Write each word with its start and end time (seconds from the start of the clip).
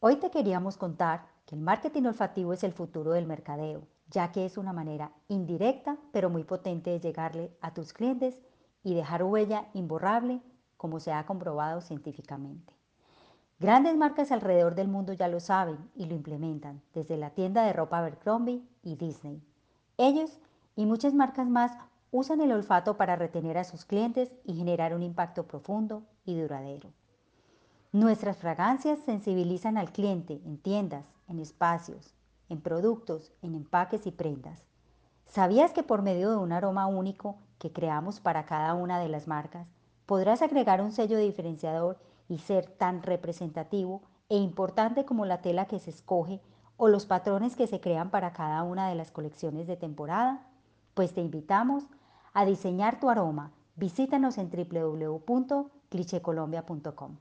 Hoy 0.00 0.14
te 0.14 0.30
queríamos 0.30 0.76
contar 0.76 1.26
que 1.44 1.56
el 1.56 1.60
marketing 1.60 2.04
olfativo 2.04 2.52
es 2.52 2.62
el 2.62 2.72
futuro 2.72 3.10
del 3.10 3.26
mercadeo, 3.26 3.82
ya 4.08 4.30
que 4.30 4.46
es 4.46 4.56
una 4.56 4.72
manera 4.72 5.10
indirecta 5.26 5.98
pero 6.12 6.30
muy 6.30 6.44
potente 6.44 6.90
de 6.90 7.00
llegarle 7.00 7.50
a 7.60 7.74
tus 7.74 7.92
clientes 7.92 8.38
y 8.84 8.94
dejar 8.94 9.24
huella 9.24 9.66
imborrable 9.74 10.40
como 10.76 11.00
se 11.00 11.12
ha 11.12 11.26
comprobado 11.26 11.80
científicamente. 11.80 12.72
Grandes 13.58 13.96
marcas 13.96 14.30
alrededor 14.30 14.76
del 14.76 14.86
mundo 14.86 15.14
ya 15.14 15.26
lo 15.26 15.40
saben 15.40 15.90
y 15.96 16.06
lo 16.06 16.14
implementan, 16.14 16.80
desde 16.94 17.16
la 17.16 17.30
tienda 17.30 17.64
de 17.64 17.72
ropa 17.72 17.98
Abercrombie 17.98 18.62
y 18.84 18.94
Disney. 18.94 19.42
Ellos 19.96 20.38
y 20.76 20.86
muchas 20.86 21.12
marcas 21.12 21.48
más 21.48 21.76
usan 22.12 22.40
el 22.40 22.52
olfato 22.52 22.96
para 22.96 23.16
retener 23.16 23.58
a 23.58 23.64
sus 23.64 23.84
clientes 23.84 24.30
y 24.44 24.54
generar 24.54 24.94
un 24.94 25.02
impacto 25.02 25.48
profundo 25.48 26.04
y 26.24 26.38
duradero. 26.38 26.92
Nuestras 27.92 28.36
fragancias 28.36 28.98
sensibilizan 29.06 29.78
al 29.78 29.92
cliente 29.92 30.42
en 30.44 30.58
tiendas, 30.58 31.06
en 31.26 31.38
espacios, 31.38 32.12
en 32.50 32.60
productos, 32.60 33.32
en 33.40 33.54
empaques 33.54 34.06
y 34.06 34.10
prendas. 34.10 34.62
¿Sabías 35.26 35.72
que 35.72 35.82
por 35.82 36.02
medio 36.02 36.30
de 36.30 36.36
un 36.36 36.52
aroma 36.52 36.86
único 36.86 37.38
que 37.58 37.72
creamos 37.72 38.20
para 38.20 38.44
cada 38.44 38.74
una 38.74 39.00
de 39.00 39.08
las 39.08 39.26
marcas, 39.26 39.66
podrás 40.04 40.42
agregar 40.42 40.82
un 40.82 40.92
sello 40.92 41.16
diferenciador 41.16 41.98
y 42.28 42.40
ser 42.40 42.66
tan 42.66 43.02
representativo 43.02 44.02
e 44.28 44.36
importante 44.36 45.06
como 45.06 45.24
la 45.24 45.40
tela 45.40 45.64
que 45.64 45.78
se 45.78 45.88
escoge 45.88 46.42
o 46.76 46.88
los 46.88 47.06
patrones 47.06 47.56
que 47.56 47.66
se 47.66 47.80
crean 47.80 48.10
para 48.10 48.34
cada 48.34 48.64
una 48.64 48.90
de 48.90 48.96
las 48.96 49.10
colecciones 49.10 49.66
de 49.66 49.78
temporada? 49.78 50.46
Pues 50.92 51.14
te 51.14 51.22
invitamos 51.22 51.84
a 52.34 52.44
diseñar 52.44 53.00
tu 53.00 53.08
aroma. 53.08 53.52
Visítanos 53.76 54.36
en 54.36 54.50
www.clichecolombia.com. 54.50 57.16